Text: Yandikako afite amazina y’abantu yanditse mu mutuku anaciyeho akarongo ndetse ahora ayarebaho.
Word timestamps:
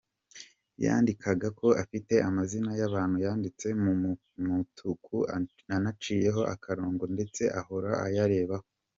Yandikako 0.83 1.67
afite 1.83 2.13
amazina 2.29 2.71
y’abantu 2.79 3.15
yanditse 3.25 3.67
mu 3.83 3.91
mutuku 4.47 5.15
anaciyeho 5.75 6.41
akarongo 6.53 7.03
ndetse 7.15 7.43
ahora 7.59 7.91
ayarebaho. 8.07 8.67